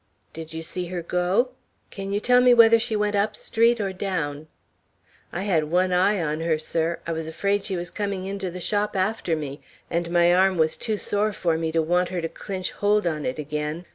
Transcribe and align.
"Did 0.33 0.51
you 0.51 0.63
see 0.63 0.87
her 0.87 1.03
go? 1.03 1.49
Can 1.91 2.11
you 2.11 2.19
tell 2.19 2.41
me 2.41 2.55
whether 2.55 2.79
she 2.79 2.95
went 2.95 3.15
up 3.15 3.35
street 3.35 3.79
or 3.79 3.93
down?" 3.93 4.47
"I 5.31 5.43
had 5.43 5.65
one 5.65 5.93
eye 5.93 6.19
on 6.19 6.39
her, 6.39 6.57
sir; 6.57 6.97
I 7.05 7.11
was 7.11 7.27
afraid 7.27 7.63
she 7.63 7.75
was 7.77 7.91
coming 7.91 8.25
into 8.25 8.49
the 8.49 8.59
shop 8.59 8.95
after 8.95 9.35
me, 9.35 9.61
and 9.91 10.09
my 10.09 10.33
arm 10.33 10.57
was 10.57 10.75
too 10.75 10.97
sore 10.97 11.31
for 11.33 11.55
me 11.55 11.71
to 11.73 11.83
want 11.83 12.09
her 12.09 12.19
to 12.19 12.27
clinch 12.29 12.71
hold 12.71 13.05
on 13.05 13.27
it 13.27 13.37
again. 13.37 13.85